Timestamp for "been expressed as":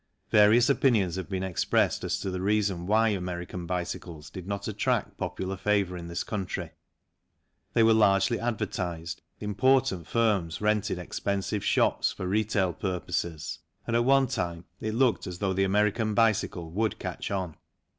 1.29-2.19